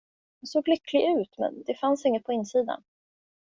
Jag 0.39 0.49
såg 0.49 0.67
lycklig 0.67 1.01
ut, 1.01 1.37
men 1.37 1.63
det 1.63 1.75
fanns 1.79 2.05
inget 2.05 2.23
på 2.23 2.33
insidan. 2.33 2.83